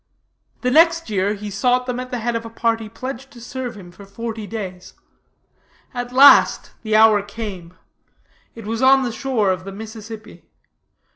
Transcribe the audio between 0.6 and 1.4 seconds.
The next year